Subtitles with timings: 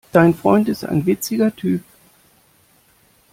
[0.11, 1.83] Dein Freund ist ein witziger Typ.